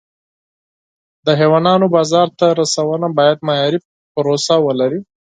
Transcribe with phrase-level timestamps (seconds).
[1.25, 3.79] د حیواناتو بازار ته رسونه باید معیاري
[4.15, 4.99] پروسه ولري.